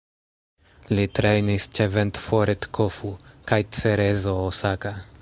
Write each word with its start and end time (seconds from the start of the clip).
Li 0.99 1.03
trejnis 1.19 1.69
ĉe 1.79 1.87
Ventforet 1.97 2.69
Kofu 2.79 3.15
kaj 3.53 3.61
Cerezo 3.81 4.39
Osaka. 4.51 5.01